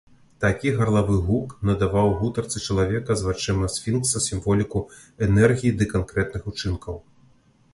Такі 0.43 0.69
гарлавы 0.77 1.17
гук 1.25 1.51
надаваў 1.69 2.09
гутарцы 2.21 2.57
чалавека 2.67 3.17
з 3.19 3.27
вачыма 3.27 3.69
сфінкса 3.75 4.23
сімволіку 4.29 4.83
энергіі 5.29 5.75
ды 5.83 5.91
канкрэтных 5.93 6.43
учынкаў. 6.55 6.95